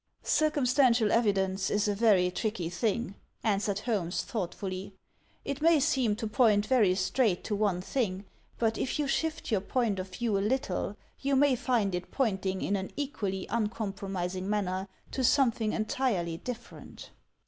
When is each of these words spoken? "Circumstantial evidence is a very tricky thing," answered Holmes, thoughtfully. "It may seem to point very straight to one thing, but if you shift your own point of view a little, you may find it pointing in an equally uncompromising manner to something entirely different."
"Circumstantial 0.23 1.11
evidence 1.11 1.69
is 1.69 1.87
a 1.87 1.93
very 1.93 2.31
tricky 2.31 2.71
thing," 2.71 3.13
answered 3.43 3.77
Holmes, 3.81 4.23
thoughtfully. 4.23 4.95
"It 5.45 5.61
may 5.61 5.79
seem 5.79 6.15
to 6.15 6.25
point 6.25 6.65
very 6.65 6.95
straight 6.95 7.43
to 7.43 7.55
one 7.55 7.81
thing, 7.81 8.25
but 8.57 8.79
if 8.79 8.97
you 8.97 9.05
shift 9.05 9.51
your 9.51 9.61
own 9.61 9.67
point 9.67 9.99
of 9.99 10.07
view 10.07 10.39
a 10.39 10.39
little, 10.39 10.97
you 11.19 11.35
may 11.35 11.55
find 11.55 11.93
it 11.93 12.09
pointing 12.09 12.63
in 12.63 12.75
an 12.75 12.89
equally 12.95 13.45
uncompromising 13.51 14.49
manner 14.49 14.87
to 15.11 15.23
something 15.23 15.71
entirely 15.71 16.37
different." 16.37 17.11